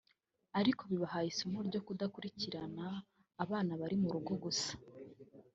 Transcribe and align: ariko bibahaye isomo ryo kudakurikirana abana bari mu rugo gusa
ariko 0.59 0.81
bibahaye 0.89 1.27
isomo 1.33 1.57
ryo 1.67 1.81
kudakurikirana 1.87 2.85
abana 3.43 3.71
bari 3.81 3.95
mu 4.01 4.09
rugo 4.15 4.33
gusa 4.43 4.71